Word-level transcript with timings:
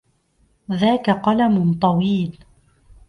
ذاك 0.71 1.09
قلم 1.09 1.73
طويل. 1.81 2.39